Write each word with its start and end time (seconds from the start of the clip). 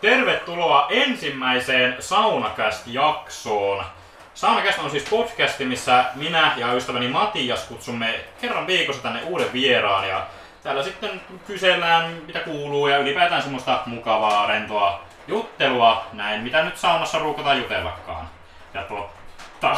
Tervetuloa 0.00 0.86
ensimmäiseen 0.90 1.96
Saunacast-jaksoon. 2.00 3.84
Saunacast 4.34 4.78
on 4.78 4.90
siis 4.90 5.08
podcasti, 5.10 5.64
missä 5.64 6.04
minä 6.14 6.52
ja 6.56 6.72
ystäväni 6.72 7.08
Matias 7.08 7.64
kutsumme 7.64 8.20
kerran 8.40 8.66
viikossa 8.66 9.02
tänne 9.02 9.22
uuden 9.22 9.52
vieraan. 9.52 10.08
Ja 10.08 10.26
täällä 10.62 10.82
sitten 10.82 11.20
kysellään, 11.46 12.12
mitä 12.26 12.40
kuuluu 12.40 12.88
ja 12.88 12.98
ylipäätään 12.98 13.42
semmoista 13.42 13.82
mukavaa, 13.86 14.46
rentoa 14.46 15.00
juttelua, 15.28 16.06
näin, 16.12 16.40
mitä 16.40 16.62
nyt 16.62 16.76
saunassa 16.76 17.18
ruukataan 17.18 17.58
jutellakaan. 17.58 18.28
Ja 18.74 18.82
tuotta, 18.82 19.76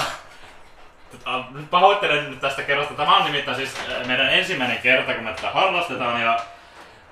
tota, 1.13 1.45
pahoittelen 1.71 2.31
nyt 2.31 2.41
tästä 2.41 2.63
kerrasta. 2.63 2.95
Tämä 2.95 3.17
on 3.17 3.25
nimittäin 3.25 3.57
siis 3.57 3.75
äh, 3.77 4.07
meidän 4.07 4.29
ensimmäinen 4.29 4.79
kerta, 4.79 5.15
kun 5.15 5.25
me 5.25 5.33
tätä 5.33 5.51
harrastetaan. 5.51 6.21
Ja 6.21 6.41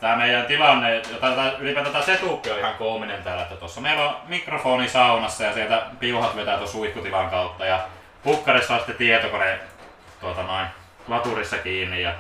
Tämä 0.00 0.16
meidän 0.16 0.46
tilanne, 0.46 0.94
ja 0.94 1.02
tätä, 1.20 1.52
ylipäätään 1.58 1.92
tämä 1.92 2.04
setup 2.04 2.46
on 2.52 2.58
ihan 2.58 2.74
koominen 2.74 3.22
täällä, 3.22 3.42
että 3.42 3.56
tuossa 3.56 3.80
meillä 3.80 4.08
on 4.08 4.16
mikrofoni 4.26 4.88
saunassa 4.88 5.44
ja 5.44 5.54
sieltä 5.54 5.82
piuhat 6.00 6.36
vetää 6.36 6.56
tuon 6.56 6.68
suihkutilan 6.68 7.30
kautta 7.30 7.64
ja 7.66 7.80
pukkarissa 8.22 8.74
on 8.74 8.80
sitten 8.80 8.96
tietokone 8.96 9.60
tuota 10.20 10.42
noin, 10.42 10.66
laturissa 11.08 11.58
kiinni 11.58 12.02
ja 12.02 12.12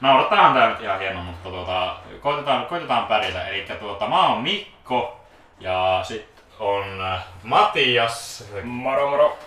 naurataan 0.00 0.54
tää 0.54 0.68
nyt 0.68 0.80
ihan 0.80 0.98
hieman, 0.98 1.24
mutta 1.24 1.48
tuota, 1.48 1.96
koitetaan, 2.20 2.66
koitetaan 2.66 3.06
pärjätä. 3.06 3.48
Eli 3.48 3.66
tuota, 3.80 4.06
mä 4.06 4.28
oon 4.28 4.42
Mikko 4.42 5.20
ja 5.60 6.00
sitten 6.02 6.44
on 6.58 7.00
äh, 7.00 7.24
Matias. 7.42 8.44
Moro 8.62 9.10
moro. 9.10 9.38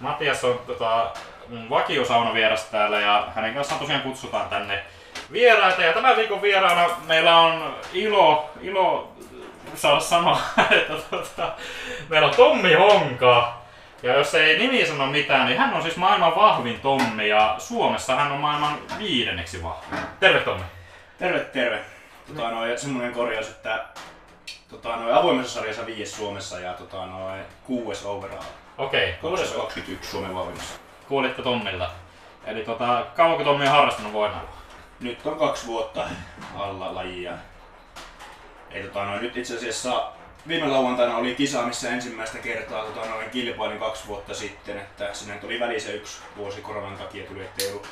Matias 0.00 0.44
on 0.44 0.60
tota, 0.66 1.10
mun 1.48 1.70
vakiosaunavieras 1.70 2.64
täällä 2.64 3.00
ja 3.00 3.28
hänen 3.34 3.54
kanssaan 3.54 3.80
tosiaan 3.80 4.02
kutsutaan 4.02 4.48
tänne 4.48 4.84
vieraita. 5.32 5.82
Ja 5.82 5.92
tämän 5.92 6.16
viikon 6.16 6.42
vieraana 6.42 6.88
meillä 7.06 7.36
on 7.36 7.74
ilo, 7.92 8.50
ilo 8.60 9.12
saada 9.74 10.00
sanoa, 10.00 10.40
että 10.70 10.94
tota, 11.10 11.52
meillä 12.08 12.28
on 12.28 12.34
Tommi 12.34 12.74
Honka. 12.74 13.58
Ja 14.02 14.16
jos 14.16 14.34
ei 14.34 14.58
nimi 14.58 14.86
sano 14.86 15.06
mitään, 15.06 15.46
niin 15.46 15.58
hän 15.58 15.74
on 15.74 15.82
siis 15.82 15.96
maailman 15.96 16.36
vahvin 16.36 16.80
Tommi 16.80 17.28
ja 17.28 17.54
Suomessa 17.58 18.16
hän 18.16 18.32
on 18.32 18.40
maailman 18.40 18.78
viidenneksi 18.98 19.62
vahvin. 19.62 19.98
Terve 20.20 20.40
Tommi. 20.40 20.64
Terve 21.18 21.40
terve. 21.40 21.80
Tota, 22.28 22.50
noin, 22.50 22.78
semmoinen 22.78 23.12
korjaus, 23.12 23.48
että 23.48 23.84
tota, 24.70 24.96
noin, 24.96 25.14
avoimessa 25.14 25.54
sarjassa 25.54 25.86
viides 25.86 26.16
Suomessa 26.16 26.60
ja 26.60 26.72
tota, 26.72 27.06
noin, 27.06 27.42
kuudes 27.64 28.06
overall. 28.06 28.42
Okei, 28.78 29.12
kuudes 29.12 29.52
21 29.52 30.10
Suomen 30.10 30.34
vahvimmassa. 30.34 30.74
kuulitte 31.08 31.42
Tommilta. 31.42 31.90
Eli 32.44 32.64
tota, 32.64 33.06
kauanko 33.16 33.44
Tommi 33.44 33.64
on 33.64 33.72
harrastanut 33.72 34.12
voimailua? 34.12 34.67
Nyt 35.00 35.26
on 35.26 35.38
kaksi 35.38 35.66
vuotta 35.66 36.08
alla 36.54 36.94
lajia. 36.94 37.32
Ei, 38.70 38.82
tota, 38.82 39.04
noin, 39.04 39.22
nyt 39.22 39.36
itse 39.36 39.56
asiassa 39.56 40.12
viime 40.48 40.66
lauantaina 40.66 41.16
oli 41.16 41.34
kisa, 41.34 41.62
missä 41.62 41.90
ensimmäistä 41.90 42.38
kertaa 42.38 42.84
tota, 42.84 43.06
noin, 43.06 43.30
kilpailin 43.30 43.78
kaksi 43.78 44.06
vuotta 44.06 44.34
sitten. 44.34 44.78
Että 44.78 45.14
sinne 45.14 45.34
nyt 45.34 45.44
oli 45.44 45.60
välissä 45.60 45.92
yksi 45.92 46.18
vuosi 46.36 46.60
koronan 46.60 46.98
takia 46.98 47.26
tuli, 47.26 47.44
ettei 47.44 47.70
ollut 47.70 47.88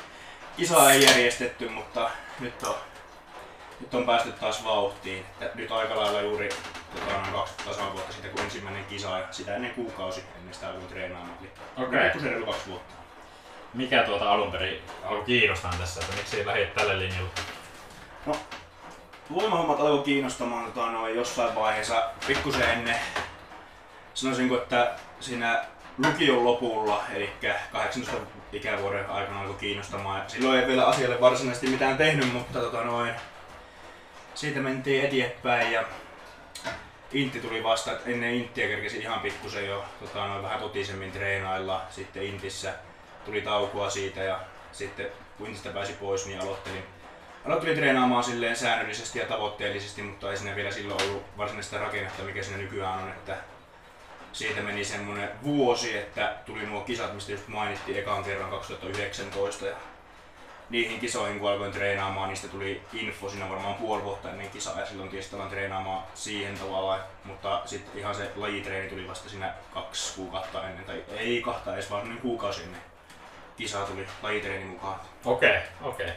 kisaa 0.57 0.91
ei 0.91 1.03
järjestetty, 1.05 1.69
mutta 1.69 2.09
nyt 2.39 2.63
on, 2.63 2.75
nyt 3.79 3.93
on 3.93 4.05
päästy 4.05 4.31
taas 4.31 4.63
vauhtiin. 4.63 5.25
Että 5.41 5.57
nyt 5.57 5.71
aika 5.71 5.95
lailla 5.95 6.21
juuri 6.21 6.49
tota, 6.95 7.17
noin 7.17 7.33
kaksi 7.33 7.53
tasan 7.65 7.93
vuotta 7.93 8.13
sitten, 8.13 8.31
kun 8.31 8.41
ensimmäinen 8.41 8.85
kisa 8.85 9.19
ja 9.19 9.27
sitä 9.31 9.55
ennen 9.55 9.73
kuukausi 9.73 10.23
ennen 10.37 10.53
sitä 10.53 10.67
alkuin 10.67 10.87
treenaamaan. 10.87 11.37
Eli 11.41 11.51
Okei. 11.85 12.23
reilu 12.23 12.45
kaksi 12.45 12.69
vuotta. 12.69 13.06
Mikä 13.73 14.03
tuota 14.03 14.31
alun 14.31 14.51
perin 14.51 14.81
alkoi 15.03 15.25
kiinnostaa 15.25 15.73
tässä, 15.79 16.01
että 16.01 16.15
miksi 16.15 16.45
lähdit 16.45 16.73
tälle 16.73 16.99
linjalle? 16.99 17.29
No, 18.25 18.35
voimahommat 19.33 19.79
alkoi 19.79 20.03
kiinnostamaan 20.03 20.71
tota, 20.71 20.91
noin 20.91 21.15
jossain 21.15 21.55
vaiheessa 21.55 22.09
pikkusen 22.27 22.69
ennen. 22.69 22.95
Sanoisinko, 24.13 24.57
että 24.57 24.95
siinä 25.19 25.65
lukion 26.05 26.43
lopulla, 26.43 27.03
eli 27.13 27.29
18 27.71 28.17
ikävuoden 28.53 29.09
aikana 29.09 29.41
alkoi 29.41 29.55
kiinnostamaan. 29.55 30.23
Silloin 30.27 30.59
ei 30.59 30.67
vielä 30.67 30.85
asialle 30.85 31.21
varsinaisesti 31.21 31.67
mitään 31.67 31.97
tehnyt, 31.97 32.33
mutta 32.33 32.59
tota, 32.59 32.83
noin, 32.83 33.13
siitä 34.35 34.59
mentiin 34.59 35.05
eteenpäin 35.05 35.71
ja 35.71 35.83
Intti 37.11 37.39
tuli 37.39 37.63
vasta, 37.63 37.91
että 37.91 38.09
ennen 38.09 38.33
Inttiä 38.33 38.67
kerkesi 38.67 38.97
ihan 38.97 39.19
pikkusen 39.19 39.65
jo 39.65 39.85
tota, 39.99 40.27
noin 40.27 40.43
vähän 40.43 40.59
totisemmin 40.59 41.11
treenailla. 41.11 41.81
Sitten 41.89 42.23
Intissä 42.23 42.73
tuli 43.27 43.41
taukoa 43.41 43.89
siitä 43.89 44.23
ja 44.23 44.39
sitten 44.71 45.07
kun 45.37 45.47
Intistä 45.47 45.69
pääsi 45.69 45.93
pois, 45.93 46.25
niin 46.25 46.41
aloittelin 46.41 46.83
Aloittelin 47.45 47.77
treenaamaan 47.77 48.23
silleen 48.23 48.55
säännöllisesti 48.55 49.19
ja 49.19 49.25
tavoitteellisesti, 49.25 50.01
mutta 50.01 50.31
ei 50.31 50.37
siinä 50.37 50.55
vielä 50.55 50.71
silloin 50.71 51.01
ollut 51.01 51.37
varsinaista 51.37 51.79
rakennetta, 51.79 52.23
mikä 52.23 52.43
siinä 52.43 52.57
nykyään 52.57 53.03
on. 53.03 53.09
Että 53.09 53.37
siitä 54.33 54.61
meni 54.61 54.85
semmonen 54.85 55.29
vuosi, 55.43 55.97
että 55.97 56.35
tuli 56.45 56.65
nuo 56.65 56.81
kisat, 56.81 57.13
mistä 57.13 57.31
just 57.31 57.47
mainittiin 57.47 57.99
ekan 57.99 58.23
kerran 58.23 58.49
2019. 58.49 59.65
Ja 59.65 59.75
niihin 60.69 60.99
kisoihin, 60.99 61.39
kun 61.39 61.49
alkoin 61.49 61.71
treenaamaan, 61.71 62.29
niistä 62.29 62.47
tuli 62.47 62.81
info 62.93 63.29
siinä 63.29 63.49
varmaan 63.49 63.75
puoli 63.75 64.03
vuotta 64.03 64.29
ennen 64.29 64.49
kisaa 64.49 64.79
ja 64.79 64.85
silloin 64.85 65.09
tietysti 65.09 65.35
aloin 65.35 65.49
treenaamaan 65.49 66.03
siihen 66.13 66.57
tavalla. 66.59 66.99
Mutta 67.23 67.61
sitten 67.65 67.99
ihan 67.99 68.15
se 68.15 68.31
lajitreeni 68.35 68.89
tuli 68.89 69.07
vasta 69.07 69.29
siinä 69.29 69.53
kaksi 69.73 70.15
kuukautta 70.15 70.69
ennen, 70.69 70.85
tai 70.85 71.03
ei 71.17 71.41
kahta 71.41 71.73
edes, 71.73 71.91
vaan 71.91 72.01
semmonen 72.01 72.21
kuukausi 72.21 72.63
ennen 72.63 72.81
kisaa 73.57 73.85
tuli 73.85 74.07
lajitreeni 74.21 74.65
mukaan. 74.65 74.99
Okei, 75.25 75.59
okei. 75.81 76.11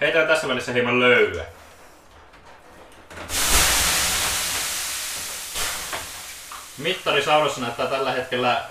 Heitään 0.00 0.26
tässä 0.26 0.48
välissä 0.48 0.72
hieman 0.72 1.00
löylyä. 1.00 1.44
Mittari 6.78 7.22
saunassa 7.22 7.60
näyttää 7.60 7.86
tällä 7.86 8.12
hetkellä 8.12 8.52
äh, 8.52 8.64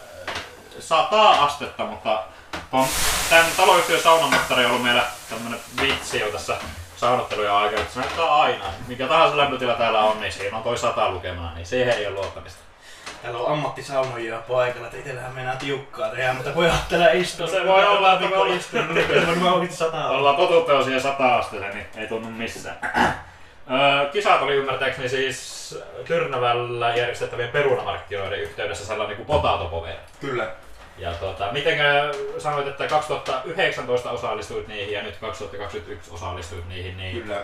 100 0.80 1.32
astetta, 1.32 1.86
mutta 1.86 2.24
on 2.72 2.88
tämän 3.30 3.52
taloyhtiön 3.58 4.02
saunamittari 4.02 4.66
on 4.66 4.72
ollut 4.72 4.84
meillä 4.84 5.06
tämmönen 5.30 5.60
vitsi 5.82 6.20
jo 6.20 6.32
tässä 6.32 6.58
saunottelujen 6.98 7.52
aikana, 7.52 7.86
se 7.94 8.00
näyttää 8.00 8.36
aina. 8.36 8.66
Mikä 8.88 9.08
tahansa 9.08 9.38
lämpötila 9.38 9.74
täällä 9.74 10.00
on, 10.00 10.22
niin 10.22 10.34
siinä 10.34 10.58
on 10.58 10.64
toi 10.64 10.78
100 10.78 11.12
lukemana, 11.12 11.56
niin 11.56 11.66
siihen 11.66 11.98
ei 11.98 12.08
ole 12.08 12.16
luottamista. 12.16 12.71
Täällä 13.22 13.40
on 13.40 13.52
ammattisaunojia 13.54 14.38
paikalla, 14.48 14.88
että 14.88 14.98
itsellähän 14.98 15.34
mennään 15.36 15.58
tiukkaa 15.58 16.10
tehdä, 16.10 16.34
mutta 16.34 16.50
pojat 16.52 16.88
täällä 16.90 17.12
istuu. 17.12 17.46
No 17.46 17.52
se 17.52 17.68
voi 17.68 17.86
olla, 17.88 18.14
että 18.14 18.26
ollaan- 18.36 18.58
istuu. 18.58 18.82
Nyt 18.82 19.28
varmaan 19.28 19.72
sataa. 19.72 20.10
Ollaan 20.10 20.36
totuttu 20.36 20.72
jo 20.72 20.84
siihen 20.84 21.02
100 21.02 21.36
asteeseen, 21.38 21.74
niin 21.74 21.86
ei 21.98 22.08
tunnu 22.08 22.30
missään. 22.30 22.78
Öö, 23.72 24.10
Kisat 24.12 24.42
oli 24.42 24.56
ymmärtääkseni 24.56 25.10
siis 25.10 25.80
Tyrnävällä 26.06 26.96
järjestettävien 26.96 27.50
perunamarkkinoiden 27.50 28.40
yhteydessä 28.42 28.86
sellainen 28.86 29.16
kuin 29.18 29.26
Potato 29.28 29.66
Power. 29.66 29.96
Kyllä. 30.20 30.48
Ja 30.98 31.12
tota, 31.12 31.52
miten 31.52 31.78
sanoit, 32.38 32.68
että 32.68 32.88
2019 32.88 34.12
osallistuit 34.12 34.68
niihin 34.68 34.94
ja 34.94 35.04
nyt 35.04 35.18
2021 35.18 36.12
osallistuit 36.14 36.68
niihin, 36.68 36.98
niin 36.98 37.22
Kyllä. 37.22 37.38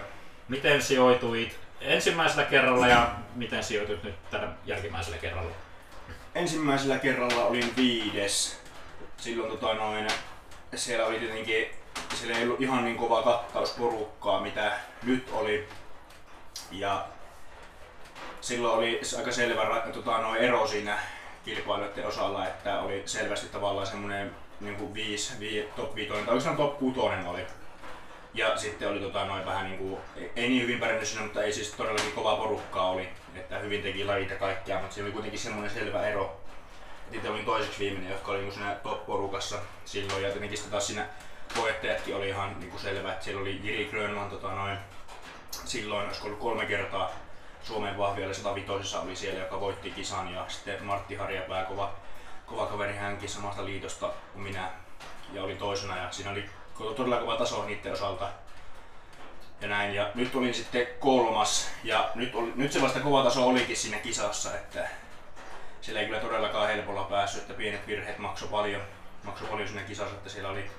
miten 0.48 0.82
sijoituit 0.82 1.58
ensimmäisellä 1.82 2.44
kerralla 2.44 2.88
ja 2.88 3.12
miten 3.36 3.64
sijoituit 3.64 4.04
nyt 4.04 4.30
tällä 4.30 4.48
jälkimmäisellä 4.66 5.18
kerralla? 5.18 5.52
ensimmäisellä 6.38 6.98
kerralla 6.98 7.46
olin 7.46 7.74
viides. 7.78 8.60
Silloin 9.18 9.52
tota 9.52 9.74
noin, 9.74 10.08
siellä 10.76 11.06
oli 11.06 11.20
tietenkin, 11.20 11.68
siellä 12.16 12.38
ei 12.38 12.44
ollut 12.44 12.62
ihan 12.62 12.86
niin 12.86 12.98
kova 12.98 13.24
kattaus 13.24 13.72
porukkaa 13.72 14.42
mitä 14.42 14.72
nyt 15.04 15.30
oli. 15.32 15.68
Ja 16.72 17.06
silloin 18.42 18.78
oli 18.78 19.02
aika 19.18 19.32
selvä 19.32 19.82
tota, 19.94 20.18
noin 20.18 20.42
ero 20.42 20.68
siinä 20.68 21.00
kilpailijoiden 21.46 22.08
osalla, 22.08 22.48
että 22.48 22.80
oli 22.80 23.04
selvästi 23.06 23.48
tavallaan 23.48 23.88
semmoinen 23.88 24.36
niin 24.60 24.76
kuin 24.76 24.94
viisi, 24.94 25.40
vii, 25.40 25.70
top 25.76 25.96
5, 25.96 26.10
tai 26.10 26.20
oikeastaan 26.20 26.58
top 26.58 26.80
6 26.80 27.00
oli. 27.28 27.46
Ja 28.34 28.58
sitten 28.58 28.90
oli 28.90 29.00
tota, 29.00 29.26
noin 29.26 29.46
vähän 29.46 29.66
niin 29.66 29.78
kuin, 29.78 29.98
ei 30.36 30.50
niin 30.50 30.62
hyvin 30.62 30.80
pärjännyt 30.80 31.08
siinä, 31.08 31.24
mutta 31.24 31.44
ei 31.44 31.54
siis 31.54 31.72
todellakin 31.72 32.12
kova 32.12 32.36
porukkaa 32.36 32.90
oli, 32.90 33.10
että 33.36 33.60
hyvin 33.60 33.82
teki 33.82 34.06
lajit 34.06 34.30
ja 34.30 34.36
kaikkea, 34.36 34.80
mutta 34.80 34.94
siinä 34.94 35.06
oli 35.06 35.14
kuitenkin 35.14 35.40
semmoinen 35.40 35.72
selvä 35.72 36.08
ero. 36.08 36.42
Itse 37.12 37.30
olin 37.30 37.46
toiseksi 37.46 37.80
viimeinen, 37.80 38.12
jotka 38.12 38.32
oli 38.32 38.42
niin 38.42 38.52
siinä 38.52 38.76
top-porukassa 38.76 39.60
silloin, 39.86 40.24
ja 40.24 40.30
tietenkin 40.30 40.58
sitten 40.58 40.72
taas 40.72 40.88
siinä 40.88 41.06
voittajatkin 41.56 42.16
oli 42.16 42.30
ihan 42.30 42.60
niin 42.60 42.70
kuin 42.70 42.82
selvä, 42.82 43.14
että 43.14 43.26
siellä 43.26 43.42
oli 43.42 43.60
Jiri 43.64 43.86
Grönland 43.86 44.32
tota, 44.32 44.52
noin, 44.52 44.78
silloin, 45.52 46.06
olisiko 46.06 46.26
ollut 46.26 46.40
kolme 46.40 46.66
kertaa 46.66 47.12
Suomen 47.64 47.98
vahvia, 47.98 48.26
oli 48.26 48.36
105 48.36 48.98
oli 48.98 49.16
siellä, 49.16 49.40
joka 49.40 49.60
voitti 49.60 49.92
kisan, 49.92 50.34
ja 50.34 50.46
sitten 50.48 50.84
Martti 50.84 51.16
Harjapää, 51.16 51.66
kova, 51.66 51.94
kova 52.46 52.66
kaveri 52.66 52.96
hänkin 52.96 53.30
samasta 53.30 53.66
liitosta 53.66 54.12
kuin 54.34 54.44
minä, 54.44 54.72
ja 55.34 55.44
oli 55.44 55.56
toisena, 55.56 55.98
ja 55.98 56.12
siinä 56.12 56.32
oli 56.32 56.50
todella 56.78 57.18
kova 57.18 57.36
taso 57.36 57.66
niiden 57.66 57.94
osalta. 57.94 58.30
Ja 59.62 59.68
näin, 59.68 59.96
ja 59.96 60.12
nyt 60.16 60.36
olin 60.36 60.54
sitten 60.54 60.88
kolmas, 61.00 61.70
ja 61.84 62.10
nyt, 62.16 62.36
oli, 62.36 62.54
nyt 62.56 62.72
se 62.72 62.82
vasta 62.82 63.00
kova 63.00 63.24
taso 63.24 63.48
olikin 63.48 63.78
siinä 63.78 63.98
kisassa, 63.98 64.56
että 64.56 64.88
siellä 65.82 66.02
ei 66.02 66.06
kyllä 66.06 66.20
todellakaan 66.20 66.68
helpolla 66.68 67.04
päässyt, 67.04 67.42
että 67.42 67.54
pienet 67.54 67.88
virheet 67.88 68.18
maksoi 68.18 68.50
paljon, 68.50 68.82
maksoi 69.24 69.48
paljon 69.48 69.68
siinä 69.68 69.84
kisassa, 69.84 70.16
että 70.16 70.30
siellä 70.30 70.50
oli 70.50 70.72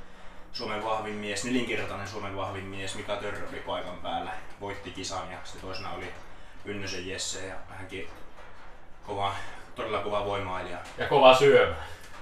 Suomen 0.52 0.84
vahvin 0.84 1.14
mies, 1.14 1.44
nelinkertainen 1.44 2.08
Suomen 2.08 2.36
vahvin 2.36 2.64
mies, 2.64 2.94
Mika 2.94 3.16
Törrö 3.16 3.48
oli 3.48 3.60
paikan 3.60 3.96
päällä, 3.96 4.32
voitti 4.60 4.90
kisan 4.90 5.30
ja 5.30 5.38
sitten 5.44 5.62
toisena 5.62 5.92
oli 5.92 6.12
Ynnösen 6.64 7.08
Jesse 7.08 7.46
ja 7.46 7.54
hänkin 7.68 8.08
kova, 9.06 9.34
todella 9.74 9.98
kova 9.98 10.24
voimailija. 10.24 10.78
Ja 10.98 11.08
kova 11.08 11.34
syömä. 11.34 11.76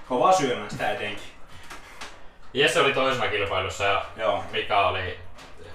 Kovaa 0.07 0.33
syömään 0.33 0.71
sitä 0.71 0.91
etenkin. 0.91 1.36
Jesse 2.57 2.81
oli 2.81 2.93
toisena 2.93 3.27
kilpailussa 3.27 3.83
ja 3.83 4.05
Joo. 4.15 4.43
Mika 4.51 4.87
oli 4.87 5.19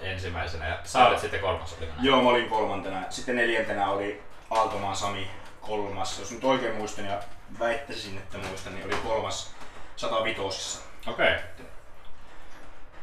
ensimmäisenä 0.00 0.68
ja 0.68 0.78
sä 0.84 1.06
olit 1.06 1.18
sitten 1.18 1.40
kolmas 1.40 1.76
näin? 1.80 1.92
Joo, 2.00 2.22
mä 2.22 2.28
olin 2.28 2.48
kolmantena. 2.48 3.02
Sitten 3.10 3.36
neljäntenä 3.36 3.90
oli 3.90 4.22
Aaltomaan 4.50 4.96
Sami 4.96 5.30
kolmas. 5.60 6.18
Jos 6.18 6.30
nyt 6.30 6.44
oikein 6.44 6.76
muistan 6.76 7.04
ja 7.04 7.18
väittäisin, 7.58 8.18
että 8.18 8.38
muistan, 8.38 8.74
niin 8.74 8.86
oli 8.86 8.94
kolmas 8.94 9.54
105. 9.96 10.80
Okei. 11.06 11.34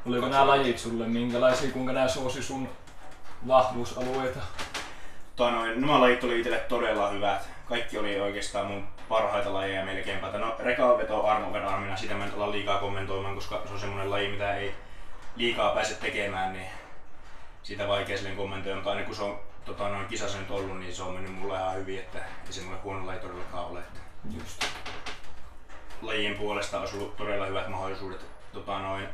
Oliko 0.05 0.27
nämä 0.27 0.47
lajit 0.47 0.79
sulle 0.79 1.07
minkälaisia, 1.07 1.71
kuinka 1.71 1.93
nämä 1.93 2.07
suosi 2.07 2.43
sun 2.43 2.69
vahvuusalueita? 3.47 4.39
Tota 5.35 5.51
noin, 5.51 5.81
nämä 5.81 6.01
lajit 6.01 6.23
oli 6.23 6.37
itselle 6.37 6.59
todella 6.59 7.09
hyvät. 7.09 7.49
Kaikki 7.65 7.97
oli 7.97 8.19
oikeastaan 8.19 8.67
mun 8.67 8.87
parhaita 9.09 9.53
lajeja 9.53 9.85
melkeinpä. 9.85 10.27
No 10.27 10.55
rekaveto 10.59 11.25
armoverarmina, 11.27 11.97
sitä 11.97 12.13
mä 12.13 12.25
en 12.25 12.33
ala 12.33 12.51
liikaa 12.51 12.79
kommentoimaan, 12.79 13.35
koska 13.35 13.61
se 13.65 13.73
on 13.73 13.79
semmonen 13.79 14.11
laji, 14.11 14.31
mitä 14.31 14.55
ei 14.55 14.75
liikaa 15.35 15.73
pääse 15.73 15.93
tekemään, 15.93 16.53
niin 16.53 16.67
siitä 17.63 17.87
vaikea 17.87 18.17
silleen 18.17 18.37
kommentoida, 18.37 18.75
mutta 18.75 18.89
aina 18.89 19.03
kun 19.03 19.15
se 19.15 19.23
on 19.23 19.39
tota, 19.65 19.89
noin 19.89 20.07
kisassa 20.07 20.37
nyt 20.37 20.51
ollut, 20.51 20.79
niin 20.79 20.95
se 20.95 21.03
on 21.03 21.13
mennyt 21.13 21.35
mulle 21.35 21.57
ihan 21.57 21.75
hyvin, 21.75 21.99
että 21.99 22.19
ei 22.19 22.53
se 22.53 22.61
mulle 22.61 22.77
huono 22.83 23.05
laji 23.05 23.19
todellakaan 23.19 23.65
ole. 23.65 23.79
Että 23.79 23.99
Just. 24.31 24.65
lajien 26.01 26.35
puolesta 26.35 26.79
olisi 26.79 26.97
ollut 26.97 27.17
todella 27.17 27.45
hyvät 27.45 27.67
mahdollisuudet. 27.67 28.25
Tota, 28.53 28.79
noin, 28.79 29.07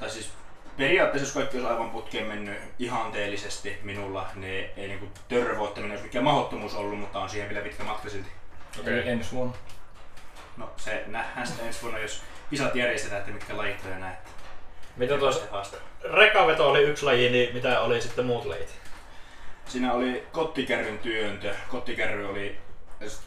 tai 0.00 0.10
siis 0.10 0.32
periaatteessa 0.76 1.26
jos 1.26 1.34
kaikki 1.34 1.56
olisi 1.56 1.72
aivan 1.72 1.90
putkeen 1.90 2.26
mennyt 2.26 2.58
ihanteellisesti 2.78 3.78
minulla, 3.82 4.26
niin 4.34 4.70
ei 4.76 4.88
niinku 4.88 5.08
törvoittaminen 5.28 5.92
olisi 5.92 6.06
mikään 6.06 6.24
mahdottomuus 6.24 6.74
ollut, 6.74 6.98
mutta 6.98 7.18
on 7.18 7.30
siihen 7.30 7.48
vielä 7.48 7.64
pitkä 7.64 7.84
matka 7.84 8.10
silti. 8.10 8.30
Okei. 8.80 8.92
Eli 8.92 9.08
ensi 9.08 9.32
vuonna. 9.32 9.54
No 10.56 10.70
se 10.76 11.04
nähdään 11.06 11.46
sitten 11.46 11.66
ensi 11.66 11.82
vuonna, 11.82 11.98
jos 11.98 12.22
kisat 12.50 12.74
järjestetään, 12.74 13.20
että 13.20 13.32
mitkä 13.32 13.56
lajit 13.56 13.84
on 13.94 14.00
näin. 14.00 14.16
Miten 14.96 15.18
tuossa 15.18 15.44
rekaveto 16.12 16.70
oli 16.70 16.82
yksi 16.82 17.04
laji, 17.04 17.30
niin 17.30 17.54
mitä 17.54 17.80
oli 17.80 18.02
sitten 18.02 18.26
muut 18.26 18.44
lajit? 18.44 18.78
Siinä 19.66 19.92
oli 19.92 20.26
kottikärryn 20.32 20.98
työntö. 20.98 21.54
Kottikärry 21.68 22.30
oli, 22.30 22.58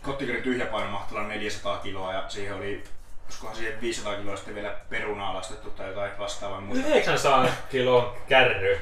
kottikärryn 0.02 0.44
tyhjä 0.44 0.66
paino 0.66 0.92
mahtoi 0.92 1.18
olla 1.18 1.28
400 1.28 1.78
kiloa 1.78 2.14
ja 2.14 2.24
siihen 2.28 2.56
oli, 2.56 2.84
olisikohan 3.26 3.56
siihen 3.56 3.82
500 3.82 4.16
kiloa 4.16 4.36
sitten 4.36 4.56
vielä 4.56 4.76
perunaa 4.90 5.34
lastettu 5.34 5.70
tai 5.70 5.88
jotain 5.88 6.12
vastaavaa. 6.20 6.58
en 6.58 6.64
muista. 6.64 6.88
900 6.88 7.46
kilon 7.70 8.14
kärry. 8.28 8.82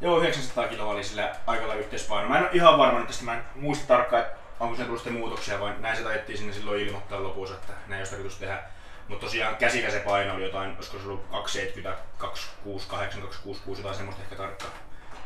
Joo, 0.00 0.18
900 0.18 0.68
kiloa 0.68 0.92
oli 0.92 1.04
sillä 1.04 1.36
aikalla 1.46 1.74
yhteispaino. 1.74 2.28
Mä 2.28 2.38
en 2.38 2.42
ole 2.42 2.50
ihan 2.52 2.78
varma 2.78 2.98
nyt 2.98 3.06
tästä, 3.06 3.24
mä 3.24 3.34
en 3.34 3.42
muista 3.54 3.86
tarkkaan, 3.86 4.22
että 4.22 4.39
onko 4.60 4.76
se 4.76 4.82
tullut 4.82 5.00
sitten 5.00 5.18
muutoksia 5.18 5.60
vai 5.60 5.74
näin 5.78 5.96
se 5.96 6.02
taidettiin 6.02 6.38
sinne 6.38 6.52
silloin 6.52 6.80
ilmoittaa 6.80 7.22
lopussa, 7.22 7.54
että 7.54 7.72
näin 7.88 8.00
olisi 8.00 8.10
tarkoitus 8.12 8.38
tehdä. 8.38 8.62
Mutta 9.08 9.26
tosiaan 9.26 9.56
käsikä 9.56 9.90
se 9.90 10.00
paino 10.00 10.34
oli 10.34 10.44
jotain, 10.44 10.76
olisiko 10.76 10.98
se 10.98 11.04
ollut 11.04 11.24
270, 11.30 12.02
268, 12.18 13.20
266, 13.22 13.80
jotain 13.80 13.96
semmoista 13.96 14.22
ehkä 14.22 14.36
tarkka, 14.36 14.64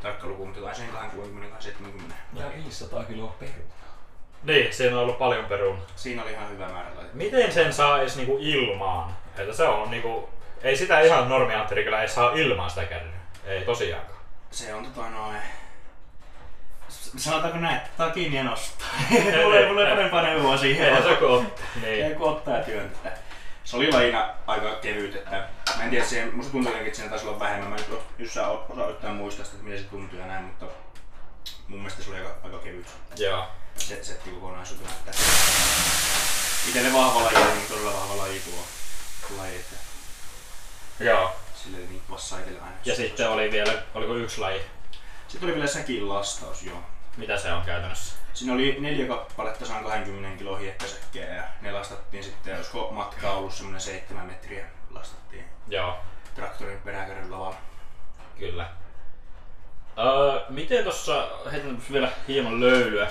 tarkka 0.02 0.26
luku, 0.26 0.44
mutta 0.44 0.60
jotain 0.60 0.76
sen 0.76 0.88
20, 0.88 1.60
70. 1.60 2.14
Ja 2.34 2.44
500 2.54 3.04
kiloa 3.04 3.36
peruna. 3.40 3.74
Niin, 4.42 4.74
siinä 4.74 4.96
on 4.96 5.02
ollut 5.02 5.18
paljon 5.18 5.44
perun. 5.44 5.78
Siinä 5.96 6.22
oli 6.22 6.32
ihan 6.32 6.50
hyvä 6.50 6.68
määrä 6.68 6.88
laitettu. 6.94 7.16
Miten 7.16 7.52
sen 7.52 7.72
saa 7.72 8.00
edes 8.00 8.16
niinku 8.16 8.38
ilmaan? 8.40 9.16
Että 9.38 9.54
se 9.54 9.64
on 9.64 9.90
niinku... 9.90 10.28
Ei 10.62 10.76
sitä 10.76 11.00
ihan 11.00 11.28
normiantteri 11.28 11.84
kyllä 11.84 12.02
ei 12.02 12.08
saa 12.08 12.32
ilmaan 12.32 12.70
sitä 12.70 12.84
kärryä. 12.84 13.12
Ei 13.44 13.64
tosiaankaan. 13.64 14.18
Se 14.50 14.74
on 14.74 14.84
tota 14.84 15.10
noin... 15.10 15.36
Sanotaanko 17.16 17.58
näin, 17.58 17.76
että 17.76 17.90
tää 17.96 18.06
on 18.06 18.12
kiinni 18.12 18.36
ja 18.36 18.44
nostaa. 18.44 18.88
mulla 19.42 19.58
ei, 19.58 19.66
mulla 19.66 19.88
ei 19.88 19.96
parempaa 19.96 20.22
neuvoa 20.22 20.56
siihen. 20.56 20.94
Ei 20.94 21.02
se 21.02 21.14
kun 21.16 21.52
Ei 21.84 22.02
Niin. 22.02 22.16
kun 22.16 22.28
ottaa 22.30 22.58
työntää. 22.58 23.16
Se 23.64 23.76
oli 23.76 23.92
lajina 23.92 24.30
aika 24.46 24.74
kevyt, 24.82 25.14
että 25.16 25.48
mä 25.76 25.84
en 25.84 25.90
tiedä, 25.90 26.04
siihen, 26.04 26.34
musta 26.36 26.52
tuntuu 26.52 26.70
jotenkin, 26.70 26.86
että 26.86 26.96
siinä 26.96 27.10
taisi 27.10 27.26
olla 27.26 27.40
vähemmän. 27.40 27.68
Mä 27.70 27.76
nyt 27.76 27.88
jos 28.18 28.34
sä 28.34 28.48
osaa 28.48 28.88
yhtään 28.90 29.14
muistaa 29.14 29.44
sitä, 29.44 29.56
että 29.56 29.64
miten 29.68 29.84
se 29.84 29.90
tuntuu 29.90 30.18
ja 30.18 30.26
näin, 30.26 30.44
mutta 30.44 30.66
mun 31.68 31.78
mielestä 31.78 32.02
se 32.02 32.10
oli 32.10 32.18
aika, 32.18 32.34
aika 32.44 32.58
kevyt 32.58 32.86
Joo. 33.16 33.48
se, 33.76 34.04
setti 34.04 34.30
kokonaisuutena. 34.30 34.90
Että 34.90 35.12
itelle 36.68 36.92
vahva 36.92 37.24
laji, 37.24 37.36
niin 37.54 37.66
todella 37.68 37.92
vahva 37.92 38.16
laji 38.16 38.40
tuo 38.40 38.64
laji, 39.38 39.56
että 39.56 39.76
Joo. 41.00 41.36
sille 41.62 41.76
niin 41.76 42.02
passaa 42.10 42.38
itelle 42.38 42.60
aina. 42.60 42.76
Ja 42.84 42.96
sitten 42.96 43.30
oli 43.30 43.50
vielä, 43.52 43.72
oliko 43.94 44.14
yksi 44.14 44.40
laji? 44.40 44.60
Sitten 45.34 45.46
oli 45.48 45.54
vielä 45.54 45.66
säkin 45.66 46.08
lastaus, 46.08 46.62
joo. 46.62 46.82
Mitä 47.16 47.38
se 47.38 47.52
on 47.52 47.62
käytännössä? 47.62 48.14
Siinä 48.34 48.54
oli 48.54 48.76
neljä 48.80 49.06
kappaletta 49.06 49.66
120 49.66 50.38
kilo 50.38 50.56
hiekkasäkkejä 50.56 51.34
ja 51.34 51.42
ne 51.60 51.72
lastattiin 51.72 52.24
sitten, 52.24 52.56
olisiko 52.56 52.90
matka 52.90 53.30
ollut 53.30 53.54
semmoinen 53.54 53.80
7 53.80 54.26
metriä 54.26 54.66
lastattiin 54.90 55.44
Joo, 55.68 55.96
traktorin 56.34 56.80
peräkärryn 56.80 57.30
lavalla. 57.30 57.56
kyllä. 58.38 58.70
Öö, 59.98 60.40
miten 60.48 60.84
tossa, 60.84 61.28
heitän 61.52 61.82
vielä 61.92 62.12
hieman 62.28 62.60
löylyä. 62.60 63.10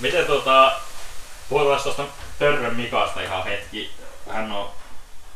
Miten 0.00 0.26
tota, 0.26 0.72
puhutaan 1.48 1.82
tuosta 1.82 2.04
Törrön 2.38 2.76
Mikasta 2.76 3.20
ihan 3.20 3.44
hetki. 3.44 3.90
Hän 4.30 4.52
on 4.52 4.70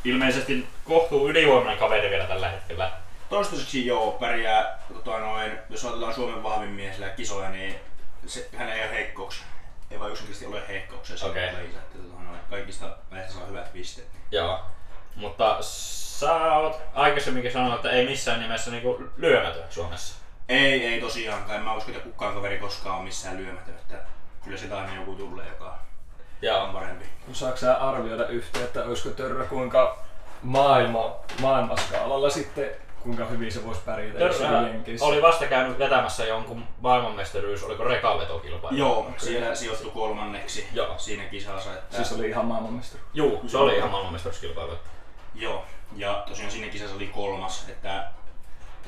ilmeisesti 0.04 0.68
kohtuu 0.84 1.28
ylivoimainen 1.28 1.78
kaveri 1.78 2.10
vielä 2.10 2.24
tällä 2.24 2.48
hetkellä. 2.48 2.90
Toistaiseksi 3.30 3.86
joo, 3.86 4.12
pärjää, 4.12 4.78
tota 4.94 5.18
noin, 5.18 5.58
jos 5.70 5.84
ajatellaan 5.84 6.14
Suomen 6.14 6.42
vahvin 6.42 6.70
mies 6.70 6.96
kisoja, 7.16 7.50
niin 7.50 7.80
se, 8.26 8.48
hän 8.56 8.68
ei 8.68 8.82
ole 8.82 8.90
heikkouksia. 8.90 9.44
Ei 9.90 10.00
vaan 10.00 10.10
yksinkertaisesti 10.10 10.56
ole 10.56 10.68
heikkouksia 10.68 11.16
Okei. 11.26 11.52
lajissa, 11.52 11.78
että 11.78 11.98
tota 11.98 12.22
noin, 12.22 12.40
kaikista 12.50 12.96
näistä 13.10 13.32
saa 13.32 13.46
hyvät 13.46 13.72
pisteet. 13.72 14.08
Joo. 14.30 14.60
Mutta 15.16 15.56
sä 15.60 16.32
oot 16.34 16.80
aikaisemminkin 16.94 17.52
sanonut, 17.52 17.74
että 17.74 17.90
ei 17.90 18.06
missään 18.06 18.40
nimessä 18.40 18.70
niinku 18.70 19.04
lyömätön 19.16 19.64
Suomessa. 19.70 20.14
Ei, 20.48 20.86
ei 20.86 21.00
tosiaankaan. 21.00 21.58
En 21.58 21.64
mä 21.64 21.74
usko, 21.74 21.90
että 21.90 22.02
kukaan 22.02 22.34
kaveri 22.34 22.58
koskaan 22.58 22.98
on 22.98 23.04
missään 23.04 23.36
lyömätön. 23.36 23.74
Että 23.74 23.98
kyllä 24.44 24.58
sitä 24.58 24.78
aina 24.78 24.94
joku 24.94 25.14
tulee, 25.14 25.48
joka 25.48 25.64
on 25.64 25.78
Joo. 26.42 26.72
parempi. 26.72 27.04
Osaatko 27.30 27.56
sä 27.56 27.76
arvioida 27.76 28.26
yhtä, 28.26 28.58
että 28.58 28.84
olisiko 28.84 29.10
Törrö 29.10 29.44
kuinka 29.44 29.98
maailma, 30.42 31.16
maailmaskaalalla 31.40 32.30
sitten, 32.30 32.70
kuinka 33.02 33.24
hyvin 33.24 33.52
se 33.52 33.64
voisi 33.64 33.80
pärjätä 33.80 34.18
Törrö 34.18 34.68
Jenkeissä? 34.68 35.06
oli 35.06 35.22
vasta 35.22 35.46
käynyt 35.46 35.78
vetämässä 35.78 36.24
jonkun 36.24 36.64
maailmanmestaruus, 36.80 37.62
oliko 37.62 37.84
rekavetokilpailu? 37.84 38.76
Joo, 38.76 39.10
siellä 39.16 39.54
sijoittui 39.54 39.90
kolmanneksi 39.90 40.68
Joo. 40.72 40.98
siinä 40.98 41.24
kisassa. 41.24 41.74
Että... 41.74 41.96
Siis 41.96 42.12
oli 42.12 42.28
ihan 42.28 42.44
maailmanmestari. 42.44 43.02
Juu, 43.14 43.42
se 43.46 43.58
oli 43.58 43.76
ihan 43.76 43.90
maailmanmestaruuskilpailu. 43.90 44.72
Joo, 45.34 45.64
ja 45.96 46.24
tosiaan 46.28 46.50
siinä 46.50 46.72
kisassa 46.72 46.96
oli 46.96 47.06
kolmas, 47.06 47.68
että 47.68 48.08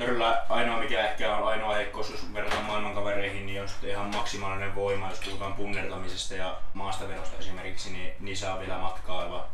Törröllä 0.01 0.41
ainoa 0.49 0.79
mikä 0.79 1.07
ehkä 1.07 1.35
on 1.35 1.47
ainoa 1.47 1.73
heikkous, 1.73 2.09
jos 2.09 2.33
verrataan 2.33 2.65
maailmankavereihin, 2.65 3.45
niin 3.45 3.61
on 3.61 3.69
sitten 3.69 3.89
ihan 3.89 4.15
maksimaalinen 4.15 4.75
voima, 4.75 5.09
jos 5.09 5.19
puhutaan 5.19 5.53
punnertamisesta 5.53 6.35
ja 6.35 6.57
maastavedosta 6.73 7.37
esimerkiksi, 7.39 7.91
niin 7.91 8.13
niissä 8.19 8.53
on 8.53 8.59
vielä 8.59 8.77
matkaa 8.77 9.49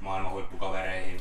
maailman 0.00 0.32
huippukavereihin. 0.32 1.20